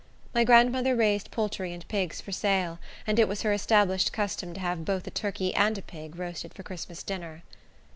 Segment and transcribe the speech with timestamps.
[0.33, 4.59] My grandmother raised poultry and pigs for sale and it was her established custom to
[4.59, 7.43] have both a turkey and a pig roasted for Christmas dinner.